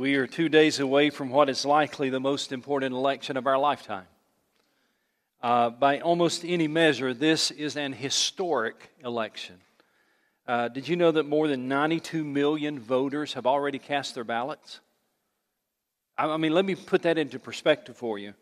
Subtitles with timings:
[0.00, 3.58] We are two days away from what is likely the most important election of our
[3.58, 4.06] lifetime.
[5.42, 9.56] Uh, by almost any measure, this is an historic election.
[10.48, 14.80] Uh, did you know that more than 92 million voters have already cast their ballots?
[16.16, 18.32] I, I mean, let me put that into perspective for you.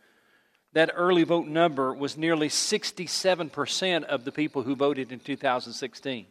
[0.75, 6.27] That early vote number was nearly 67% of the people who voted in 2016.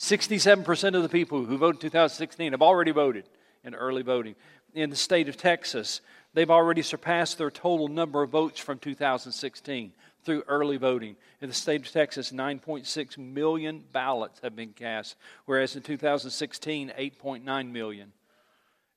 [0.00, 3.28] 67% of the people who voted in 2016 have already voted
[3.62, 4.34] in early voting
[4.74, 6.00] in the state of Texas,
[6.34, 9.92] they've already surpassed their total number of votes from 2016
[10.24, 11.16] through early voting.
[11.40, 17.70] In the state of Texas, 9.6 million ballots have been cast, whereas in 2016, 8.9
[17.70, 18.12] million.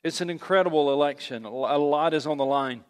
[0.03, 1.45] It's an incredible election.
[1.45, 2.83] A lot is on the line.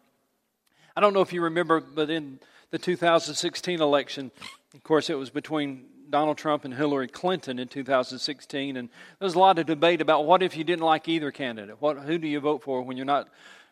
[0.96, 2.38] I don't know if you remember, but in
[2.70, 4.30] the 2016 election,
[4.74, 9.34] of course, it was between Donald Trump and Hillary Clinton in 2016, and there was
[9.34, 11.76] a lot of debate about what if you didn't like either candidate?
[11.80, 13.28] What, who do you vote for when you're not,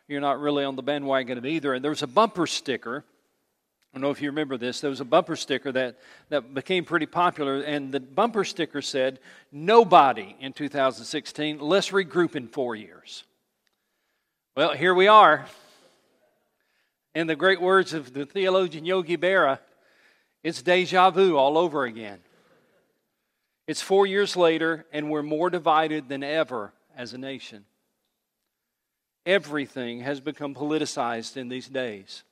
[0.07, 1.73] you're not really on the bandwagon of either?
[1.73, 3.03] And there was a bumper sticker.
[3.93, 4.81] I don't know if you remember this.
[4.81, 5.97] There was a bumper sticker that,
[6.29, 9.19] that became pretty popular, and the bumper sticker said,
[9.51, 13.23] Nobody in 2016, let's regroup in four years.
[14.55, 15.45] Well, here we are.
[17.15, 19.59] In the great words of the theologian Yogi Berra,
[20.43, 22.19] it's deja vu all over again.
[23.67, 27.65] It's four years later, and we're more divided than ever as a nation.
[29.25, 32.23] Everything has become politicized in these days,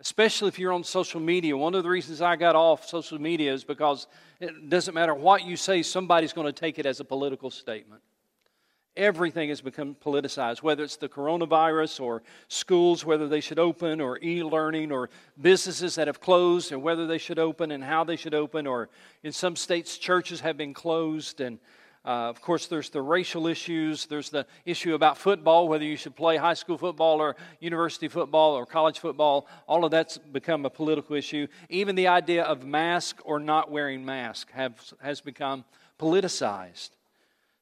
[0.00, 1.56] especially if you're on social media.
[1.56, 4.06] One of the reasons I got off social media is because
[4.38, 8.02] it doesn't matter what you say, somebody's going to take it as a political statement.
[8.96, 14.18] Everything has become politicized, whether it's the coronavirus or schools, whether they should open, or
[14.22, 15.10] e learning, or
[15.40, 18.88] businesses that have closed, and whether they should open and how they should open, or
[19.22, 21.40] in some states, churches have been closed.
[21.40, 21.60] And
[22.04, 26.16] uh, of course, there's the racial issues, there's the issue about football, whether you should
[26.16, 29.46] play high school football, or university football, or college football.
[29.68, 31.46] All of that's become a political issue.
[31.68, 35.64] Even the idea of mask or not wearing mask have, has become
[35.98, 36.90] politicized.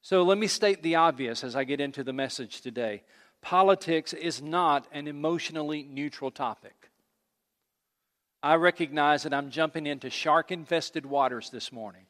[0.08, 3.02] So let me state the obvious as I get into the message today.
[3.42, 6.88] Politics is not an emotionally neutral topic.
[8.42, 12.06] I recognize that I'm jumping into shark infested waters this morning.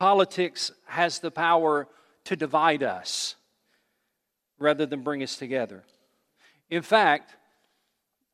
[0.00, 1.86] Politics has the power
[2.24, 3.36] to divide us
[4.58, 5.84] rather than bring us together.
[6.68, 7.36] In fact,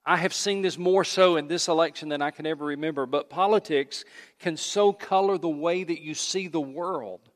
[0.07, 3.29] I have seen this more so in this election than I can ever remember, but
[3.29, 4.07] politics
[4.39, 7.29] can so color the way that you see the world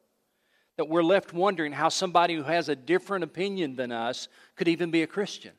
[0.78, 4.92] that we're left wondering how somebody who has a different opinion than us could even
[4.92, 5.50] be a Christian.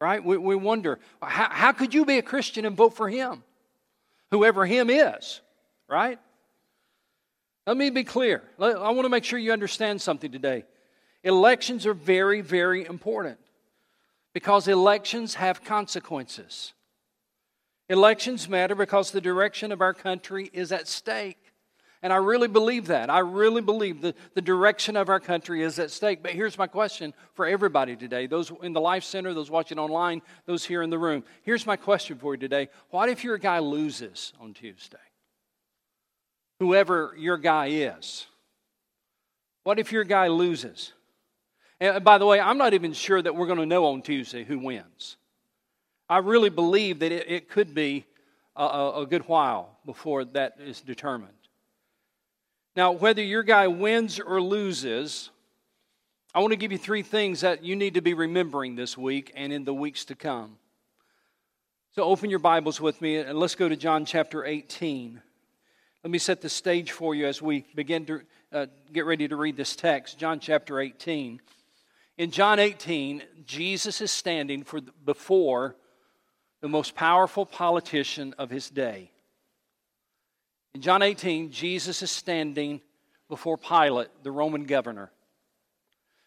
[0.00, 0.24] Right?
[0.24, 3.42] We, we wonder, how, how could you be a Christian and vote for him?
[4.30, 5.40] Whoever him is,
[5.88, 6.20] right?
[7.66, 8.42] Let me be clear.
[8.60, 10.64] I want to make sure you understand something today.
[11.24, 13.38] Elections are very, very important
[14.32, 16.72] because elections have consequences.
[17.88, 21.43] Elections matter because the direction of our country is at stake.
[22.04, 23.08] And I really believe that.
[23.08, 26.22] I really believe that the direction of our country is at stake.
[26.22, 30.20] But here's my question for everybody today those in the Life Center, those watching online,
[30.44, 31.24] those here in the room.
[31.44, 34.98] Here's my question for you today What if your guy loses on Tuesday?
[36.60, 38.26] Whoever your guy is.
[39.62, 40.92] What if your guy loses?
[41.80, 44.44] And by the way, I'm not even sure that we're going to know on Tuesday
[44.44, 45.16] who wins.
[46.06, 48.04] I really believe that it, it could be
[48.54, 51.32] a, a good while before that is determined.
[52.76, 55.30] Now, whether your guy wins or loses,
[56.34, 59.30] I want to give you three things that you need to be remembering this week
[59.36, 60.56] and in the weeks to come.
[61.92, 65.22] So, open your Bibles with me and let's go to John chapter 18.
[66.02, 68.20] Let me set the stage for you as we begin to
[68.52, 70.18] uh, get ready to read this text.
[70.18, 71.40] John chapter 18.
[72.18, 75.76] In John 18, Jesus is standing for, before
[76.60, 79.12] the most powerful politician of his day.
[80.74, 82.80] In John 18, Jesus is standing
[83.28, 85.10] before Pilate, the Roman governor.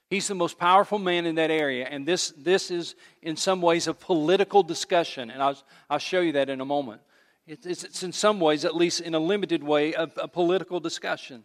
[0.09, 3.87] He's the most powerful man in that area, and this, this is in some ways
[3.87, 7.01] a political discussion, and I'll, I'll show you that in a moment.
[7.45, 10.79] It, it's, it's, in some ways, at least in a limited way, a, a political
[10.79, 11.43] discussion.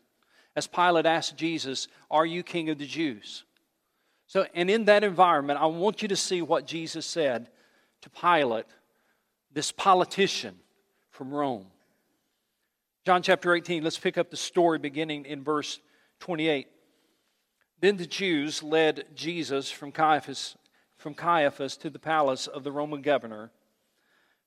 [0.54, 3.42] As Pilate asked Jesus, Are you king of the Jews?
[4.28, 7.48] So, and in that environment, I want you to see what Jesus said
[8.02, 8.66] to Pilate,
[9.52, 10.54] this politician
[11.10, 11.66] from Rome.
[13.04, 15.80] John chapter 18, let's pick up the story beginning in verse
[16.20, 16.68] 28.
[17.80, 20.56] Then the Jews led Jesus from Caiaphas,
[20.98, 23.50] from Caiaphas to the palace of the Roman governor.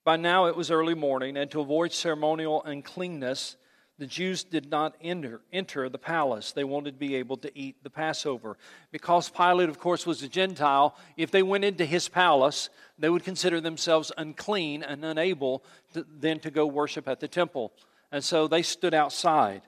[0.06, 3.58] By now it was early morning, and to avoid ceremonial uncleanness,
[3.98, 6.54] the Jews did not enter, enter the palace.
[6.54, 8.58] They wanted to be able to eat the Passover.
[8.90, 13.26] Because Pilate, of course, was a Gentile, if they went into his palace, they would
[13.26, 17.74] consider themselves unclean and unable to, then to go worship at the temple.
[18.16, 19.62] And so they stood outside.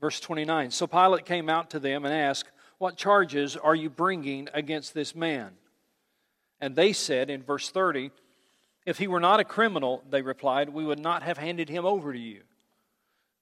[0.00, 2.48] Verse 29 So Pilate came out to them and asked,
[2.78, 5.50] What charges are you bringing against this man?
[6.60, 8.12] And they said in verse 30,
[8.86, 12.12] If he were not a criminal, they replied, we would not have handed him over
[12.12, 12.42] to you.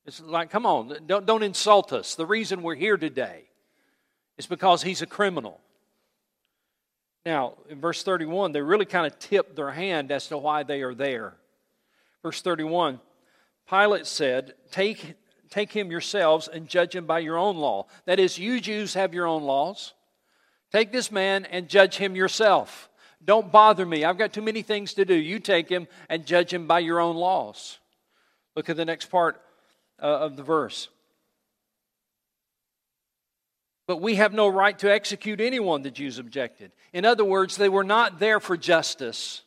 [0.07, 2.15] It's like, come on, don't, don't insult us.
[2.15, 3.43] The reason we're here today
[4.39, 5.61] is because he's a criminal.
[7.27, 10.81] Now, in verse 31, they really kind of tip their hand as to why they
[10.81, 11.35] are there.
[12.23, 13.01] Verse 31
[13.69, 15.15] Pilate said, Take,
[15.51, 17.87] take him yourselves and judge him by your own law.
[18.07, 19.95] That is, you Jews have your own laws.
[20.73, 22.89] Take this man and judge him yourself.
[23.25, 24.05] Don't bother me.
[24.05, 25.15] I've got too many things to do.
[25.15, 27.79] You take him and judge him by your own laws.
[28.55, 29.41] Look at the next part
[30.03, 30.89] uh, of the verse.
[33.87, 36.73] But we have no right to execute anyone, the Jews objected.
[36.93, 39.43] In other words, they were not there for justice,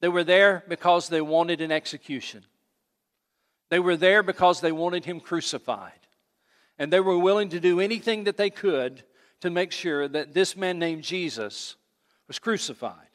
[0.00, 2.44] they were there because they wanted an execution.
[3.74, 5.98] They were there because they wanted him crucified.
[6.78, 9.02] And they were willing to do anything that they could
[9.40, 11.74] to make sure that this man named Jesus
[12.28, 13.08] was crucified.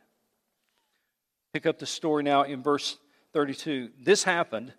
[1.54, 2.98] Pick up the story now in verse
[3.32, 3.92] 32.
[4.02, 4.74] This happened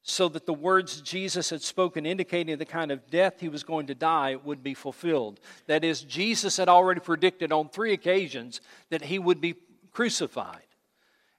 [0.00, 3.88] so that the words Jesus had spoken, indicating the kind of death he was going
[3.88, 5.38] to die, would be fulfilled.
[5.66, 9.54] That is, Jesus had already predicted on three occasions that he would be
[9.92, 10.62] crucified.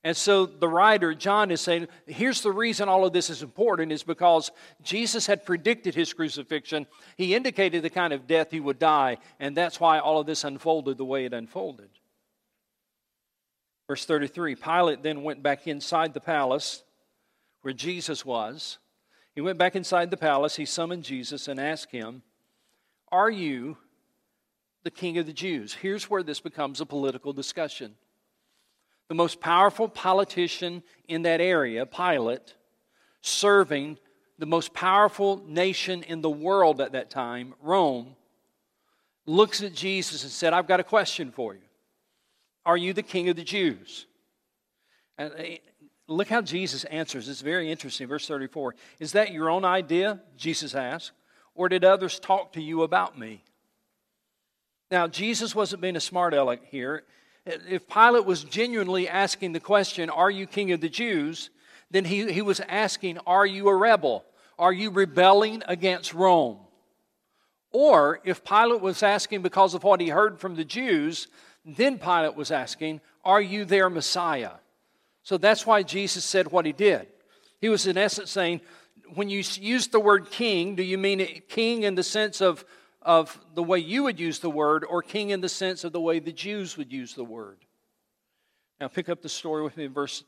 [0.04, 3.92] And so the writer, John, is saying, here's the reason all of this is important
[3.92, 4.50] is because
[4.82, 6.88] Jesus had predicted his crucifixion.
[7.18, 10.46] He indicated the kind of death he would die, and that's why all of this
[10.46, 11.90] unfolded the way it unfolded.
[13.88, 16.84] Verse 33 Pilate then went back inside the palace
[17.62, 18.78] where Jesus was.
[19.36, 20.56] He went back inside the palace.
[20.56, 22.24] He summoned Jesus and asked him,
[23.12, 23.78] Are you
[24.84, 25.74] the king of the Jews?
[25.74, 27.96] Here's where this becomes a political discussion.
[29.10, 32.56] The most powerful politician in that area, Pilate,
[33.22, 33.98] serving
[34.38, 38.16] the most powerful nation in the world at that time, Rome,
[39.26, 41.62] looks at Jesus and said, I've got a question for you.
[42.66, 44.06] Are you the king of the Jews?
[45.18, 45.44] And uh,
[46.10, 47.30] Look how Jesus answers.
[47.30, 48.08] It's very interesting.
[48.08, 50.20] Verse 34 Is that your own idea?
[50.36, 51.12] Jesus asked.
[51.54, 53.44] Or did others talk to you about me?
[54.90, 57.04] Now, Jesus wasn't being a smart aleck here.
[57.68, 61.50] If Pilate was genuinely asking the question, Are you king of the Jews?
[61.92, 64.26] then he, he was asking, Are you a rebel?
[64.58, 66.58] Are you rebelling against Rome?
[67.72, 71.28] Or if Pilate was asking because of what he heard from the Jews,
[71.66, 74.54] then Pilate was asking, Are you their Messiah?
[75.24, 77.08] So that's why Jesus said what he did.
[77.62, 78.62] He was, in essence, saying,
[79.16, 82.64] when you use the word king, do you mean king in the sense of,
[83.02, 86.02] of the way you would use the word, or king in the sense of the
[86.02, 87.58] way the Jews would use the word?
[88.80, 90.24] Now, pick up the story with me in verse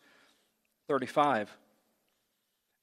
[0.87, 1.55] 35.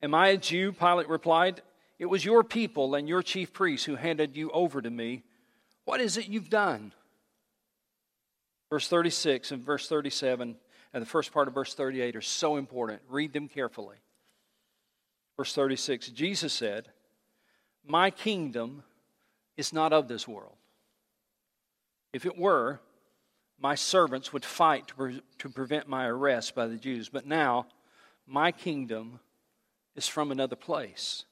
[0.03, 0.73] Am I a Jew?
[0.73, 1.63] Pilate replied.
[1.99, 5.25] It was your people and your chief priests who handed you over to me.
[5.85, 6.93] What is it you've done?
[8.71, 10.57] Verse 36 and verse 37
[10.93, 13.03] and the first part of verse 38 are so important.
[13.09, 13.97] Read them carefully.
[15.37, 16.89] Verse 36 Jesus said,
[17.87, 18.83] My kingdom
[19.59, 20.57] is not of this world.
[22.15, 22.81] If it were,
[23.61, 27.09] my servants would fight to, pre- to prevent my arrest by the Jews.
[27.11, 27.67] But now,
[28.27, 29.19] my kingdom
[29.97, 31.25] is from another place.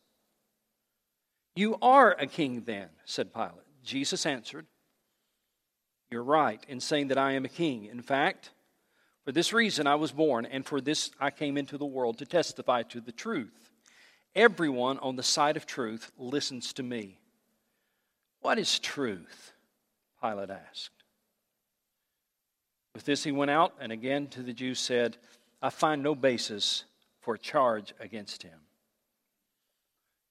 [1.55, 3.53] You are a king then, said Pilate.
[3.85, 4.67] Jesus answered,
[6.11, 7.85] You're right in saying that I am a king.
[7.87, 8.51] In fact,
[9.25, 12.27] for this reason I was born, and for this I came into the world to
[12.27, 13.71] testify to the truth.
[14.35, 17.19] Everyone on the side of truth listens to me.
[18.47, 19.55] What is truth?
[20.23, 21.03] Pilate asked.
[22.95, 25.17] With this he went out and again to the Jews said,
[25.61, 26.85] I find no basis
[27.23, 28.61] for a charge against him.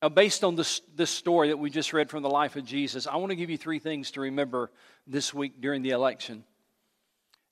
[0.01, 3.05] Now, based on this, this story that we just read from the life of Jesus,
[3.05, 4.71] I want to give you three things to remember
[5.05, 6.45] this week during the election.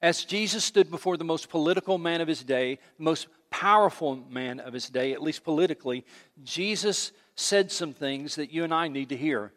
[0.01, 4.62] As Jesus stood before the most political man of his day, the most powerful man
[4.62, 6.05] of his day, at least politically,
[6.41, 9.51] Jesus said some things that you and I need to hear.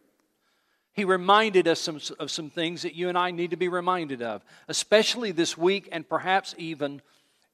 [0.96, 4.22] He reminded us some, of some things that you and I need to be reminded
[4.22, 7.02] of, especially this week and perhaps even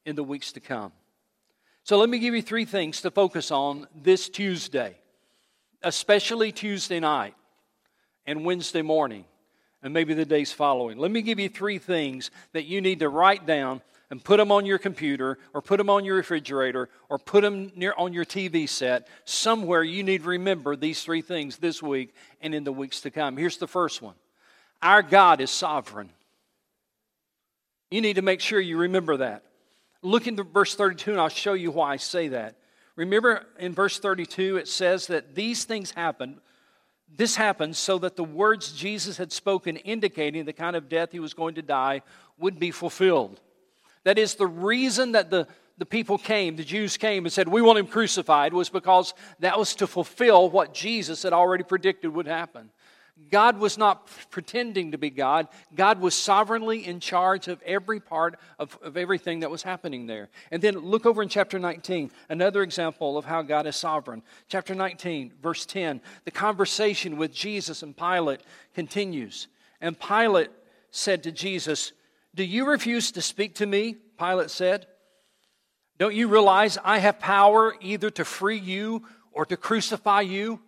[0.07, 0.93] in the weeks to come.
[1.83, 4.97] So, let me give you three things to focus on this Tuesday,
[5.83, 7.35] especially Tuesday night
[8.25, 9.25] and Wednesday morning
[9.83, 10.97] and maybe the days following.
[10.97, 13.83] Let me give you three things that you need to write down
[14.13, 17.73] and put them on your computer or put them on your refrigerator or put them
[17.75, 22.15] near on your TV set, somewhere you need to remember these three things this week
[22.43, 23.39] and in the weeks to come.
[23.39, 24.15] Here's the first one
[24.83, 26.11] Our God is sovereign.
[27.91, 29.45] You need to make sure you remember that.
[30.03, 32.57] Look into verse 32 and I'll show you why I say that.
[32.97, 36.39] Remember in verse 32, it says that these things happened
[37.15, 41.21] this happened so that the words Jesus had spoken, indicating the kind of death he
[41.21, 42.01] was going to die,
[42.39, 43.39] would be fulfilled.
[44.05, 45.47] That is, the reason that the,
[45.79, 49.59] the people came, the Jews came and said, We want him crucified, was because that
[49.59, 52.71] was to fulfill what Jesus had already predicted would happen.
[53.31, 55.49] God was not pretending to be God.
[55.75, 60.29] God was sovereignly in charge of every part of, of everything that was happening there.
[60.51, 64.23] And then look over in chapter 19, another example of how God is sovereign.
[64.49, 68.41] Chapter 19, verse 10, the conversation with Jesus and Pilate
[68.75, 69.49] continues.
[69.81, 70.51] And Pilate
[70.91, 71.93] said to Jesus,
[72.35, 73.97] Do you refuse to speak to me?
[74.19, 74.87] Pilate said.
[75.99, 80.61] Don't you realize I have power either to free you or to crucify you?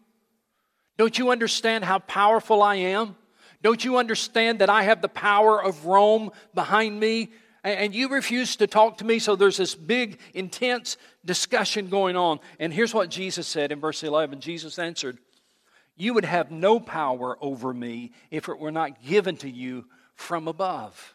[0.97, 3.16] Don't you understand how powerful I am?
[3.62, 7.30] Don't you understand that I have the power of Rome behind me?
[7.64, 12.40] And you refuse to talk to me, so there's this big, intense discussion going on.
[12.61, 15.16] And here's what Jesus said in verse 11 Jesus answered,
[15.97, 20.47] You would have no power over me if it were not given to you from
[20.47, 21.13] above.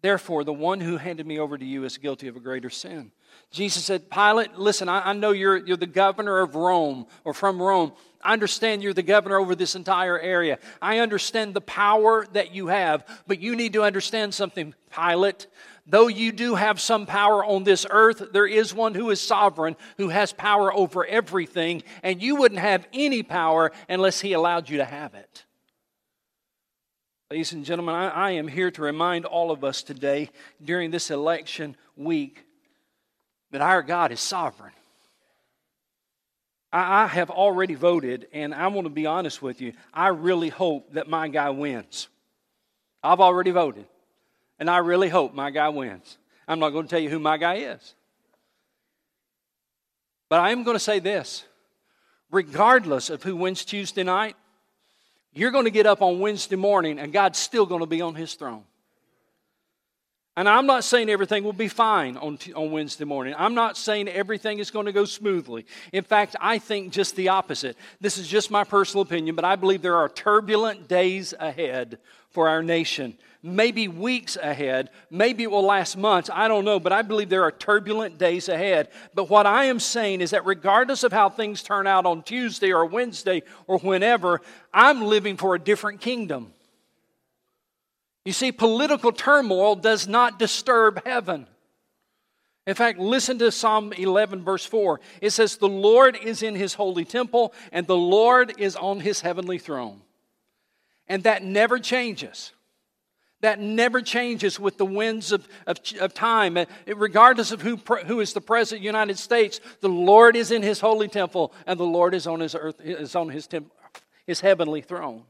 [0.00, 3.10] Therefore, the one who handed me over to you is guilty of a greater sin.
[3.50, 7.60] Jesus said, Pilate, listen, I, I, know you're, you're the governor of Rome or from
[7.60, 7.92] Rome.
[8.22, 10.58] I understand you're the governor over this entire area.
[10.80, 15.48] I understand the power that you have, but you need to understand something, Pilate.
[15.86, 19.74] Though you do have some power on this earth, there is one who is sovereign,
[19.96, 24.76] who has power over everything, and you wouldn't have any power unless he allowed you
[24.76, 25.44] to have it.
[27.30, 30.30] Ladies and gentlemen, I, I am here to remind all of us today
[30.64, 32.46] during this election week
[33.50, 34.72] that our God is sovereign.
[36.72, 39.74] I, I have already voted, and I want to be honest with you.
[39.92, 42.08] I really hope that my guy wins.
[43.02, 43.84] I've already voted,
[44.58, 46.16] and I really hope my guy wins.
[46.46, 47.94] I'm not going to tell you who my guy is.
[50.30, 51.44] But I am going to say this
[52.30, 54.34] regardless of who wins Tuesday night,
[55.38, 58.14] you're going to get up on Wednesday morning and God's still going to be on
[58.14, 58.64] his throne.
[60.36, 63.34] And I'm not saying everything will be fine on, on Wednesday morning.
[63.36, 65.66] I'm not saying everything is going to go smoothly.
[65.92, 67.76] In fact, I think just the opposite.
[68.00, 71.98] This is just my personal opinion, but I believe there are turbulent days ahead
[72.30, 73.18] for our nation.
[73.42, 74.90] Maybe weeks ahead.
[75.10, 76.28] Maybe it will last months.
[76.32, 78.88] I don't know, but I believe there are turbulent days ahead.
[79.14, 82.72] But what I am saying is that regardless of how things turn out on Tuesday
[82.72, 84.40] or Wednesday or whenever,
[84.74, 86.52] I'm living for a different kingdom.
[88.24, 91.46] You see, political turmoil does not disturb heaven.
[92.66, 95.00] In fact, listen to Psalm 11, verse 4.
[95.22, 99.22] It says, The Lord is in his holy temple, and the Lord is on his
[99.22, 100.02] heavenly throne.
[101.06, 102.52] And that never changes.
[103.40, 106.58] That never changes with the winds of, of, of time.
[106.86, 110.62] regardless of who, who is the president of the United States, the Lord is in
[110.62, 113.72] his holy temple, and the Lord is on his, earth, is on his, temp,
[114.26, 115.22] his heavenly throne.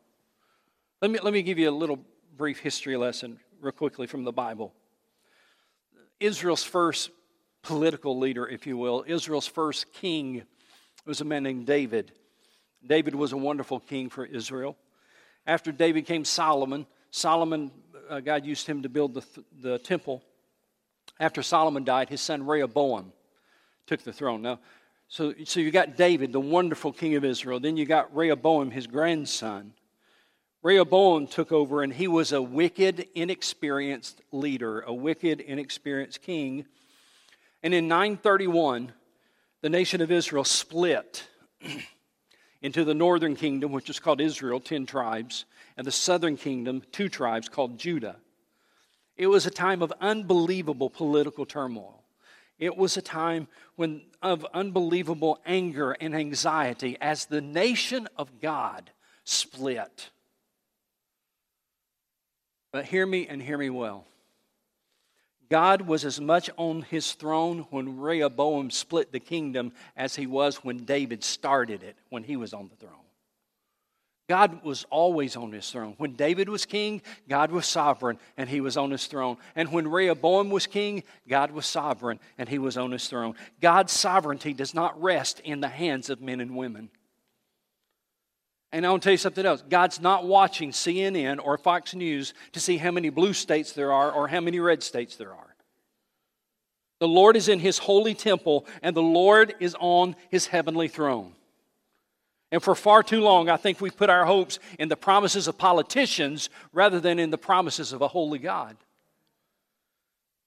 [1.02, 1.98] Let me, let me give you a little
[2.36, 4.72] brief history lesson, real quickly, from the Bible.
[6.18, 7.10] Israel's first
[7.62, 10.44] political leader, if you will, Israel's first king
[11.04, 12.12] was a man named David.
[12.86, 14.76] David was a wonderful king for Israel.
[15.46, 16.86] After David came Solomon.
[17.10, 17.70] Solomon,
[18.08, 19.24] uh, God used him to build the,
[19.60, 20.22] the temple.
[21.20, 23.12] After Solomon died, his son Rehoboam
[23.86, 24.42] took the throne.
[24.42, 24.60] Now,
[25.08, 27.60] so, so you got David, the wonderful king of Israel.
[27.60, 29.72] Then you got Rehoboam, his grandson.
[30.62, 36.66] Rehoboam took over, and he was a wicked, inexperienced leader, a wicked, inexperienced king.
[37.62, 38.92] And in 931,
[39.62, 41.26] the nation of Israel split
[42.62, 45.46] into the northern kingdom, which is called Israel, 10 tribes,
[45.78, 48.16] and the southern kingdom, two tribes called Judah.
[49.16, 52.02] It was a time of unbelievable political turmoil.
[52.58, 58.90] It was a time when, of unbelievable anger and anxiety as the nation of God
[59.22, 60.10] split.
[62.72, 64.04] But hear me and hear me well.
[65.48, 70.56] God was as much on his throne when Rehoboam split the kingdom as he was
[70.56, 73.07] when David started it, when he was on the throne.
[74.28, 75.94] God was always on his throne.
[75.96, 79.38] When David was king, God was sovereign and he was on his throne.
[79.56, 83.34] And when Rehoboam was king, God was sovereign and he was on his throne.
[83.62, 86.90] God's sovereignty does not rest in the hands of men and women.
[88.70, 89.64] And I want to tell you something else.
[89.66, 94.12] God's not watching CNN or Fox News to see how many blue states there are
[94.12, 95.54] or how many red states there are.
[97.00, 101.32] The Lord is in his holy temple, and the Lord is on his heavenly throne.
[102.50, 105.58] And for far too long, I think we've put our hopes in the promises of
[105.58, 108.76] politicians rather than in the promises of a holy God.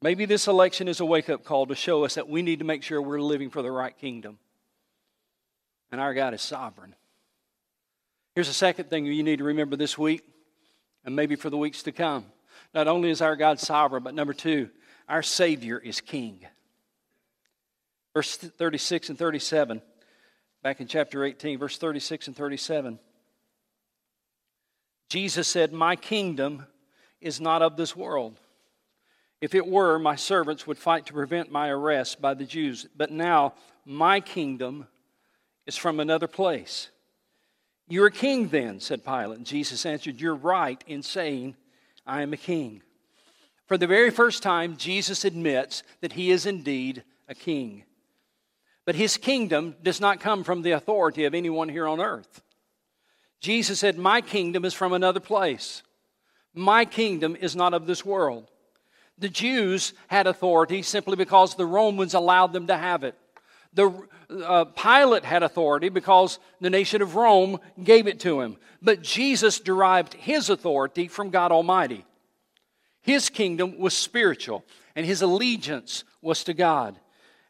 [0.02, 2.66] Maybe this election is a wake up call to show us that we need to
[2.66, 4.40] make sure we're living for the right kingdom.
[5.92, 6.96] And our God is sovereign.
[8.34, 10.24] Here's the second thing you need to remember this week,
[11.06, 12.26] and maybe for the weeks to come.
[12.74, 14.70] Not only is our God sovereign, but number two,
[15.08, 16.40] our Savior is King.
[18.14, 19.82] Verse 36 and 37,
[20.64, 23.00] back in chapter 18, verse 36 and 37.
[25.10, 26.66] Jesus said, My kingdom
[27.20, 28.40] is not of this world.
[29.42, 32.88] If it were, my servants would fight to prevent my arrest by the Jews.
[32.96, 34.88] But now my kingdom
[35.66, 36.90] is from another place.
[37.88, 39.38] You're a king then, said Pilate.
[39.38, 41.56] And Jesus answered, You're right in saying,
[42.06, 42.84] I am a king.
[43.66, 47.84] For the very first time, Jesus admits that he is indeed a king.
[48.92, 52.42] But his kingdom does not come from the authority of anyone here on earth.
[53.40, 55.82] Jesus said, My kingdom is from another place.
[56.54, 58.52] My kingdom is not of this world.
[59.18, 63.16] The Jews had authority simply because the Romans allowed them to have it.
[63.74, 63.94] The
[64.30, 68.58] uh, Pilate had authority because the nation of Rome gave it to him.
[68.82, 72.04] But Jesus derived his authority from God Almighty.
[73.00, 74.66] His kingdom was spiritual,
[74.98, 77.00] and his allegiance was to God.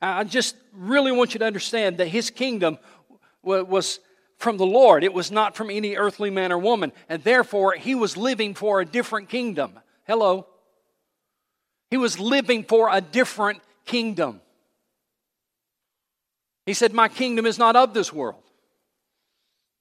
[0.02, 2.80] I just really want you to understand that his kingdom
[3.44, 4.00] was
[4.38, 7.94] from the Lord, it was not from any earthly man or woman, and therefore he
[7.94, 9.80] was living for a different kingdom.
[10.08, 10.48] Hello.
[11.92, 14.42] He was living for a different kingdom.
[16.66, 18.42] He said, My kingdom is not of this world.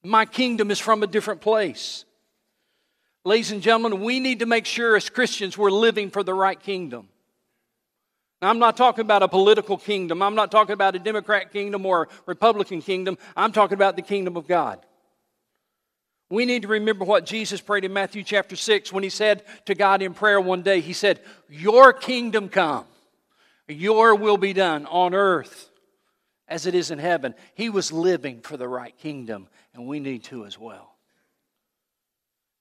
[0.02, 2.04] My kingdom is from a different place.
[3.24, 6.58] Ladies and gentlemen, we need to make sure as Christians we're living for the right
[6.58, 7.08] kingdom.
[8.42, 10.22] I'm not talking about a political kingdom.
[10.22, 13.18] I'm not talking about a Democrat kingdom or a Republican kingdom.
[13.36, 14.80] I'm talking about the kingdom of God.
[16.30, 19.74] We need to remember what Jesus prayed in Matthew chapter 6 when he said to
[19.74, 22.86] God in prayer one day, He said, Your kingdom come,
[23.68, 25.70] your will be done on earth
[26.46, 27.34] as it is in heaven.
[27.54, 30.94] He was living for the right kingdom, and we need to as well.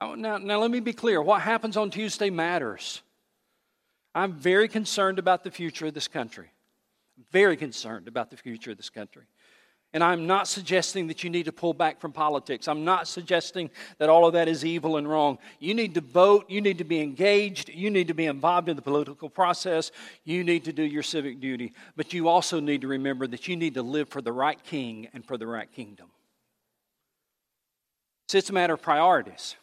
[0.02, 1.22] Now, now, let me be clear.
[1.22, 3.02] What happens on Tuesday matters.
[4.16, 6.52] I'm very concerned about the future of this country.
[7.32, 9.24] Very concerned about the future of this country.
[9.92, 12.68] And I'm not suggesting that you need to pull back from politics.
[12.68, 15.40] I'm not suggesting that all of that is evil and wrong.
[15.60, 16.46] You need to vote.
[16.48, 17.70] You need to be engaged.
[17.70, 19.92] You need to be involved in the political process.
[20.26, 21.74] You need to do your civic duty.
[21.96, 25.08] But you also need to remember that you need to live for the right king
[25.14, 26.12] and for the right kingdom.
[28.28, 29.56] So it's a matter of priorities.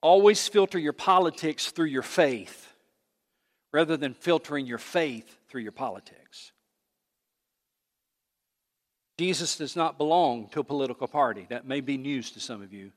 [0.00, 2.72] Always filter your politics through your faith
[3.72, 6.52] rather than filtering your faith through your politics.
[9.18, 11.46] Jesus does not belong to a political party.
[11.50, 12.92] That may be news to some of you.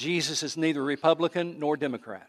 [0.00, 2.28] Jesus is neither Republican nor Democrat.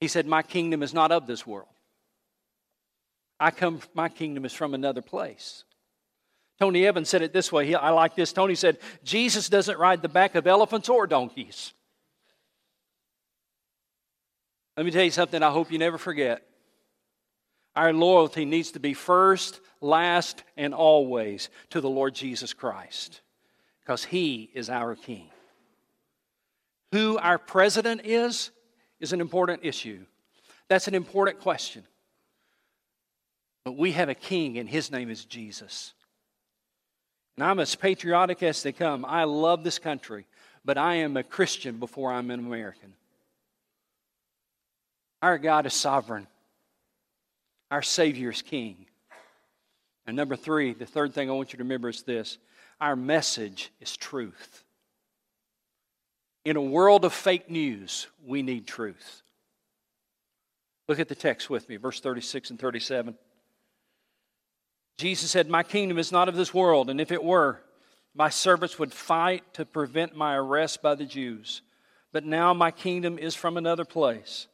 [0.00, 1.68] He said, My kingdom is not of this world.
[3.40, 5.64] I come, my kingdom is from another place.
[6.60, 7.66] Tony Evans said it this way.
[7.66, 8.32] He, I like this.
[8.32, 11.72] Tony said, Jesus doesn't ride the back of elephants or donkeys.
[14.76, 16.42] Let me tell you something I hope you never forget.
[17.76, 23.20] Our loyalty needs to be first, last, and always to the Lord Jesus Christ
[23.80, 25.28] because He is our King.
[26.92, 28.50] Who our president is,
[29.00, 30.06] is an important issue.
[30.68, 31.84] That's an important question.
[33.64, 35.94] But we have a King, and His name is Jesus.
[37.36, 39.04] And I'm as patriotic as they come.
[39.04, 40.26] I love this country,
[40.64, 42.94] but I am a Christian before I'm an American.
[45.22, 46.26] Our God is sovereign,
[47.70, 48.86] our Savior is King.
[50.06, 52.38] And number three, the third thing I want you to remember is this
[52.80, 54.64] our message is truth.
[56.44, 59.22] In a world of fake news, we need truth.
[60.88, 63.16] Look at the text with me, verse 36 and 37.
[64.96, 67.60] Jesus said, My kingdom is not of this world, and if it were,
[68.14, 71.62] my servants would fight to prevent my arrest by the Jews.
[72.12, 74.46] But now my kingdom is from another place.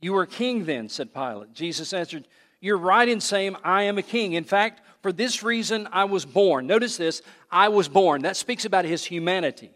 [0.00, 1.54] You are king then, said Pilate.
[1.54, 2.28] Jesus answered,
[2.60, 4.34] You're right in saying, I am a king.
[4.34, 6.66] In fact, for this reason I was born.
[6.66, 8.22] Notice this I was born.
[8.22, 9.70] That speaks about his humanity.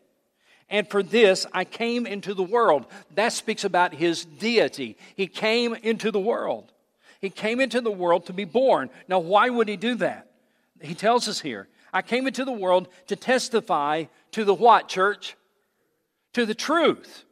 [0.68, 2.86] And for this I came into the world.
[3.14, 4.96] That speaks about his deity.
[5.16, 6.71] He came into the world.
[7.22, 8.90] He came into the world to be born.
[9.08, 10.26] Now, why would he do that?
[10.82, 15.36] He tells us here I came into the world to testify to the what, church?
[16.34, 17.24] To the truth.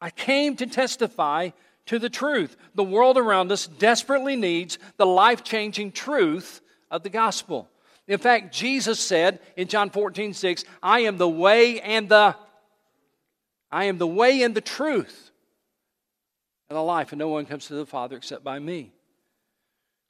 [0.00, 1.50] I came to testify
[1.86, 2.56] to the truth.
[2.74, 7.68] The world around us desperately needs the life changing truth of the gospel.
[8.06, 12.36] In fact, Jesus said in John 14, 6, I am the way and the
[13.72, 15.29] I am the way and the truth
[16.70, 18.92] and the life, and no one comes to the Father except by me.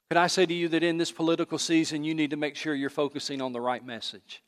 [0.09, 2.75] Could I say to you that in this political season, you need to make sure
[2.75, 4.43] you're focusing on the right message?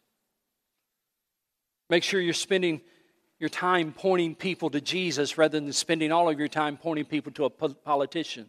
[1.89, 2.81] Make sure you're spending
[3.39, 7.31] your time pointing people to Jesus rather than spending all of your time pointing people
[7.33, 8.47] to a politician.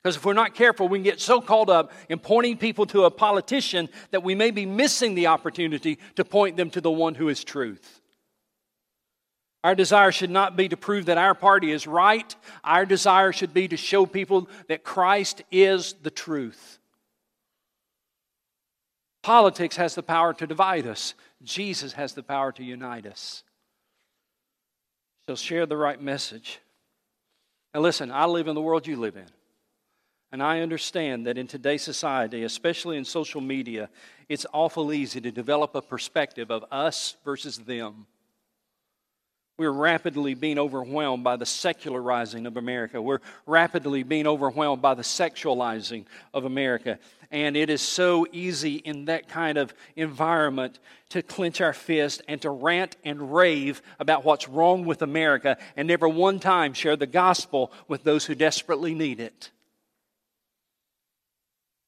[0.00, 3.04] Because if we're not careful, we can get so caught up in pointing people to
[3.04, 7.16] a politician that we may be missing the opportunity to point them to the one
[7.16, 7.97] who is truth.
[9.64, 12.34] Our desire should not be to prove that our party is right.
[12.62, 16.78] Our desire should be to show people that Christ is the truth.
[19.22, 23.42] Politics has the power to divide us, Jesus has the power to unite us.
[25.26, 26.60] So share the right message.
[27.74, 29.26] Now, listen, I live in the world you live in.
[30.32, 33.90] And I understand that in today's society, especially in social media,
[34.28, 38.06] it's awful easy to develop a perspective of us versus them.
[39.58, 43.02] We're rapidly being overwhelmed by the secularizing of America.
[43.02, 47.00] We're rapidly being overwhelmed by the sexualizing of America.
[47.32, 52.40] And it is so easy in that kind of environment to clench our fist and
[52.42, 57.06] to rant and rave about what's wrong with America and never one time share the
[57.06, 59.50] gospel with those who desperately need it.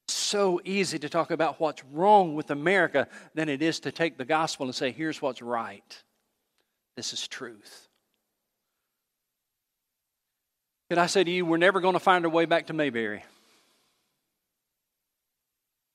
[0.09, 4.25] So easy to talk about what's wrong with America than it is to take the
[4.25, 6.03] gospel and say, here's what's right.
[6.95, 7.87] This is truth.
[10.89, 13.23] Could I say to you, we're never going to find our way back to Mayberry?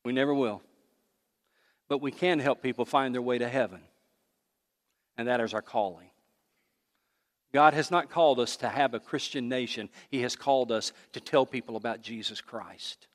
[0.05, 0.63] We never will.
[1.89, 3.81] But we can help people find their way to heaven.
[5.19, 6.11] And that is our calling.
[7.53, 11.21] God has not called us to have a Christian nation, He has called us to
[11.21, 13.07] tell people about Jesus Christ.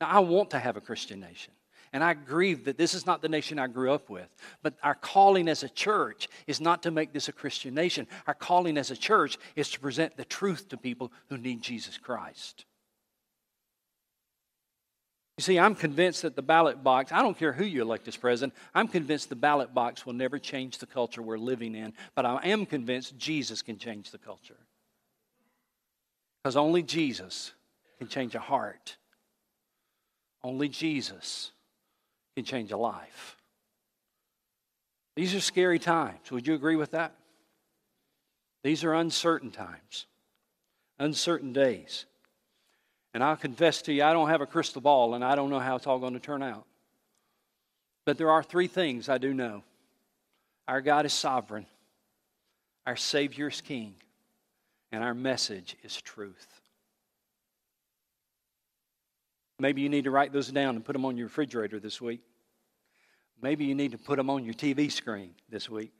[0.00, 1.52] Now, I want to have a Christian nation.
[1.92, 4.28] And I grieve that this is not the nation I grew up with.
[4.62, 8.06] But our calling as a church is not to make this a Christian nation.
[8.26, 11.98] Our calling as a church is to present the truth to people who need Jesus
[11.98, 12.64] Christ.
[15.38, 18.16] You see, I'm convinced that the ballot box, I don't care who you elect as
[18.16, 21.92] president, I'm convinced the ballot box will never change the culture we're living in.
[22.14, 24.58] But I am convinced Jesus can change the culture.
[26.42, 27.52] Because only Jesus
[27.98, 28.96] can change a heart.
[30.44, 31.52] Only Jesus
[32.34, 33.36] can change a life.
[35.16, 36.30] These are scary times.
[36.30, 37.14] Would you agree with that?
[38.62, 40.06] These are uncertain times,
[40.98, 42.06] uncertain days.
[43.12, 45.58] And I'll confess to you, I don't have a crystal ball and I don't know
[45.58, 46.64] how it's all going to turn out.
[48.06, 49.62] But there are three things I do know
[50.66, 51.66] our God is sovereign,
[52.86, 53.94] our Savior is King,
[54.92, 56.61] and our message is truth.
[59.62, 62.20] Maybe you need to write those down and put them on your refrigerator this week.
[63.40, 65.92] Maybe you need to put them on your TV screen this week.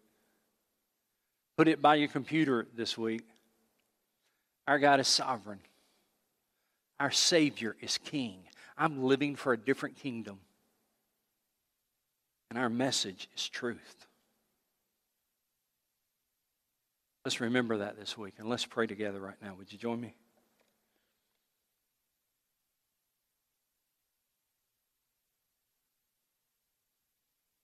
[1.56, 3.22] Put it by your computer this week.
[4.66, 5.60] Our God is sovereign.
[6.98, 8.38] Our Savior is King.
[8.76, 10.40] I'm living for a different kingdom.
[12.50, 14.06] And our message is truth.
[17.24, 19.54] Let's remember that this week and let's pray together right now.
[19.56, 20.16] Would you join me?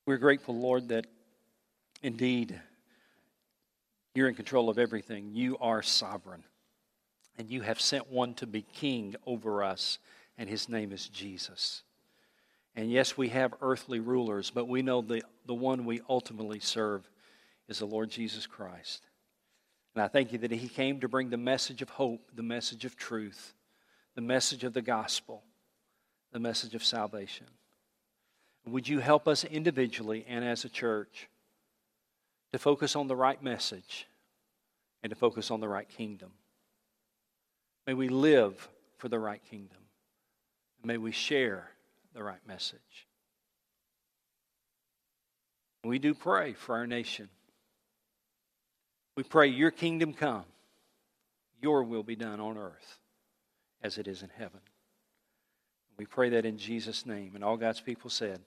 [0.09, 1.07] We're grateful, Lord, that
[2.03, 2.59] indeed
[4.15, 5.33] you're in control of everything.
[5.35, 6.45] You are sovereign.
[7.37, 9.99] And you have sent one to be king over us,
[10.39, 11.83] and his name is Jesus.
[12.75, 17.07] And yes, we have earthly rulers, but we know the, the one we ultimately serve
[17.69, 19.05] is the Lord Jesus Christ.
[19.95, 22.87] And I thank you that he came to bring the message of hope, the message
[22.87, 23.53] of truth,
[24.15, 25.43] the message of the gospel,
[26.33, 27.45] the message of salvation.
[28.73, 31.29] Would you help us individually and as a church
[32.53, 34.07] to focus on the right message
[35.03, 36.31] and to focus on the right kingdom?
[37.87, 39.79] May we live for the right kingdom.
[40.85, 41.71] May we share
[42.15, 43.07] the right message.
[45.85, 47.29] We do pray for our nation.
[49.17, 50.45] We pray, Your kingdom come,
[51.63, 52.99] Your will be done on earth
[53.83, 54.61] as it is in heaven.
[55.97, 57.33] We pray that in Jesus' name.
[57.35, 58.41] And all God's people said,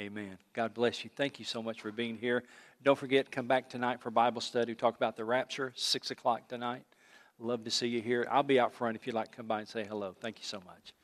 [0.00, 0.38] Amen.
[0.54, 1.10] God bless you.
[1.14, 2.42] Thank you so much for being here.
[2.82, 4.74] Don't forget, come back tonight for Bible study.
[4.74, 6.84] Talk about the rapture, 6 o'clock tonight.
[7.38, 8.26] Love to see you here.
[8.30, 10.14] I'll be out front if you'd like to come by and say hello.
[10.18, 10.94] Thank you so much.